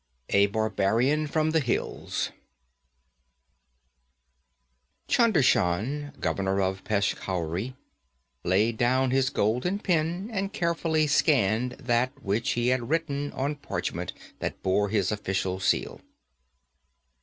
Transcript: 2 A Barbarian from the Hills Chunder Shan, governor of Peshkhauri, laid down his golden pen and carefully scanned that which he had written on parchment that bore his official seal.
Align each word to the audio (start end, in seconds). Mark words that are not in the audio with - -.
2 0.29 0.35
A 0.37 0.45
Barbarian 0.47 1.27
from 1.27 1.51
the 1.51 1.59
Hills 1.59 2.31
Chunder 5.07 5.43
Shan, 5.43 6.11
governor 6.19 6.59
of 6.59 6.83
Peshkhauri, 6.83 7.75
laid 8.43 8.77
down 8.79 9.11
his 9.11 9.29
golden 9.29 9.77
pen 9.77 10.27
and 10.33 10.51
carefully 10.53 11.05
scanned 11.05 11.73
that 11.73 12.13
which 12.23 12.53
he 12.53 12.69
had 12.69 12.89
written 12.89 13.31
on 13.33 13.53
parchment 13.57 14.11
that 14.39 14.63
bore 14.63 14.89
his 14.89 15.11
official 15.11 15.59
seal. 15.59 16.01